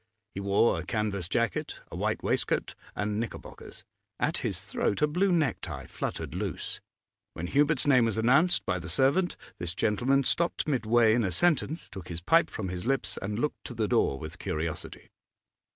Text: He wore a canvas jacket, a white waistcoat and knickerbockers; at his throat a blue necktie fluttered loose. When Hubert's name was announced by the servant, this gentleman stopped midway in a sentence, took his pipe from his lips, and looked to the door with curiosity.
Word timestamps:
He 0.33 0.39
wore 0.39 0.79
a 0.79 0.83
canvas 0.83 1.29
jacket, 1.29 1.79
a 1.91 1.95
white 1.95 2.23
waistcoat 2.23 2.73
and 2.95 3.19
knickerbockers; 3.19 3.83
at 4.19 4.37
his 4.37 4.59
throat 4.61 4.99
a 5.03 5.07
blue 5.07 5.31
necktie 5.31 5.85
fluttered 5.85 6.33
loose. 6.33 6.81
When 7.35 7.45
Hubert's 7.45 7.85
name 7.85 8.05
was 8.05 8.17
announced 8.17 8.65
by 8.65 8.79
the 8.79 8.89
servant, 8.89 9.37
this 9.59 9.75
gentleman 9.75 10.23
stopped 10.23 10.67
midway 10.67 11.13
in 11.13 11.23
a 11.23 11.29
sentence, 11.29 11.87
took 11.87 12.07
his 12.07 12.19
pipe 12.19 12.49
from 12.49 12.69
his 12.69 12.83
lips, 12.87 13.19
and 13.21 13.37
looked 13.37 13.63
to 13.65 13.75
the 13.75 13.87
door 13.87 14.17
with 14.17 14.39
curiosity. 14.39 15.11